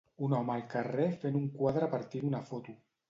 [0.27, 2.77] Un home al carrer fent un quadre a partir d'una foto.